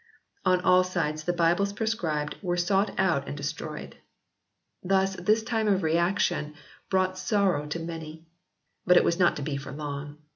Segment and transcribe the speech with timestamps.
[0.45, 3.97] On all sides the Bibles proscribed were sought out and destroyed.
[4.81, 6.55] Thus this time of reaction
[6.89, 8.25] brought sorrow to many.
[8.83, 10.17] But it was not to be for long.